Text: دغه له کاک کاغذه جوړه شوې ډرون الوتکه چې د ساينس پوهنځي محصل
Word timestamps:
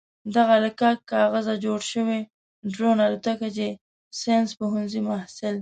دغه 0.35 0.55
له 0.63 0.69
کاک 0.79 0.97
کاغذه 1.11 1.53
جوړه 1.63 1.85
شوې 1.93 2.19
ډرون 2.73 2.97
الوتکه 3.05 3.47
چې 3.57 3.67
د 3.75 3.77
ساينس 4.21 4.49
پوهنځي 4.59 5.01
محصل 5.09 5.49